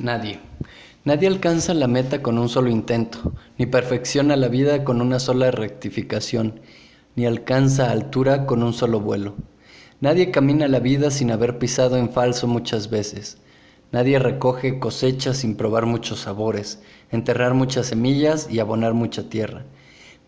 [0.00, 0.38] Nadie.
[1.04, 5.50] Nadie alcanza la meta con un solo intento, ni perfecciona la vida con una sola
[5.50, 6.60] rectificación,
[7.16, 9.34] ni alcanza altura con un solo vuelo.
[10.00, 13.38] Nadie camina la vida sin haber pisado en falso muchas veces.
[13.90, 16.80] Nadie recoge cosechas sin probar muchos sabores,
[17.10, 19.64] enterrar muchas semillas y abonar mucha tierra.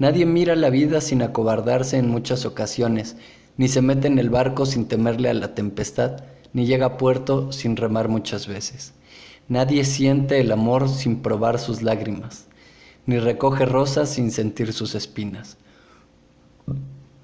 [0.01, 3.17] Nadie mira la vida sin acobardarse en muchas ocasiones,
[3.57, 7.53] ni se mete en el barco sin temerle a la tempestad, ni llega a puerto
[7.53, 8.95] sin remar muchas veces.
[9.51, 12.47] Nadie siente el amor sin probar sus lágrimas,
[13.05, 15.57] ni recoge rosas sin sentir sus espinas.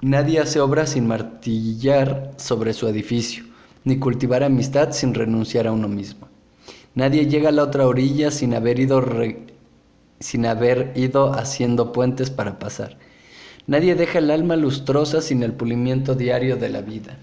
[0.00, 3.44] Nadie hace obra sin martillar sobre su edificio,
[3.84, 6.26] ni cultivar amistad sin renunciar a uno mismo.
[6.96, 9.04] Nadie llega a la otra orilla sin haber ido,
[10.18, 12.98] sin haber ido haciendo puentes para pasar.
[13.68, 17.18] Nadie deja el alma lustrosa sin el pulimiento diario de la vida.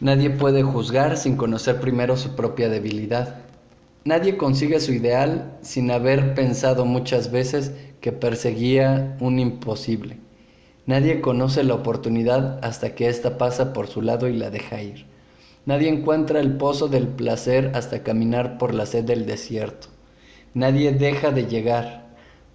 [0.00, 3.42] Nadie puede juzgar sin conocer primero su propia debilidad.
[4.04, 10.16] Nadie consigue su ideal sin haber pensado muchas veces que perseguía un imposible.
[10.86, 15.04] Nadie conoce la oportunidad hasta que ésta pasa por su lado y la deja ir.
[15.66, 19.88] Nadie encuentra el pozo del placer hasta caminar por la sed del desierto.
[20.54, 22.08] Nadie deja de llegar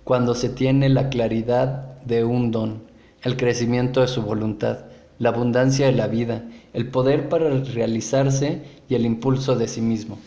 [0.04, 2.84] cuando se tiene la claridad de un don,
[3.22, 4.86] el crecimiento de su voluntad,
[5.20, 10.18] la abundancia de la vida, el poder para realizarse y el impulso de sí mismo.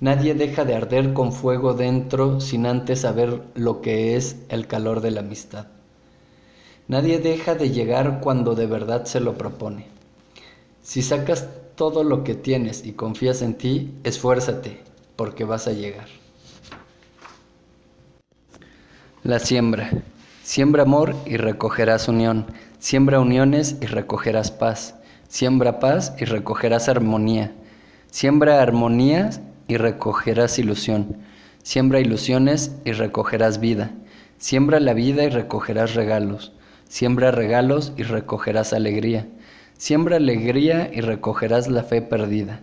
[0.00, 5.00] Nadie deja de arder con fuego dentro sin antes saber lo que es el calor
[5.00, 5.68] de la amistad.
[6.88, 9.86] Nadie deja de llegar cuando de verdad se lo propone.
[10.82, 14.80] Si sacas todo lo que tienes y confías en ti, esfuérzate,
[15.16, 16.06] porque vas a llegar.
[19.22, 19.90] La siembra.
[20.46, 22.46] Siembra amor y recogerás unión.
[22.78, 24.94] Siembra uniones y recogerás paz.
[25.26, 27.50] Siembra paz y recogerás armonía.
[28.12, 31.16] Siembra armonías y recogerás ilusión.
[31.64, 33.90] Siembra ilusiones y recogerás vida.
[34.38, 36.52] Siembra la vida y recogerás regalos.
[36.88, 39.26] Siembra regalos y recogerás alegría.
[39.76, 42.60] Siembra alegría y recogerás la fe perdida.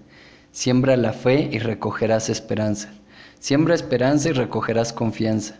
[0.53, 2.93] Siembra la fe y recogerás esperanza.
[3.39, 5.55] Siembra esperanza y recogerás confianza.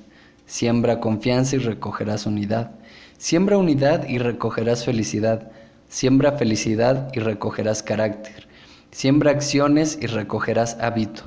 [0.54, 2.70] Siembra confianza y recogerás unidad.
[3.18, 5.52] Siembra unidad y recogerás felicidad.
[5.88, 8.48] Siembra felicidad y recogerás carácter.
[8.92, 11.24] Siembra acciones y recogerás hábito.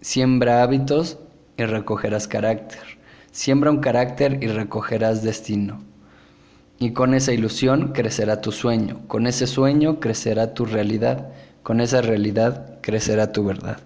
[0.00, 1.18] Siembra hábitos
[1.58, 2.80] y recogerás carácter.
[3.30, 5.84] Siembra un carácter y recogerás destino.
[6.78, 9.02] Y con esa ilusión crecerá tu sueño.
[9.06, 11.28] Con ese sueño crecerá tu realidad.
[11.62, 13.80] Con esa realidad crecerá tu verdad.